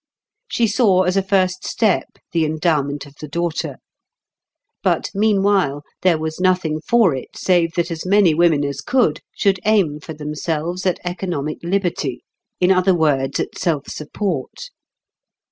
[0.47, 3.75] She saw as a first step the endowment of the daughter.
[4.81, 9.59] But meanwhile there was nothing for it save that as many women as could should
[9.63, 12.23] aim for themselves at economic liberty,
[12.59, 14.71] in other words at self support.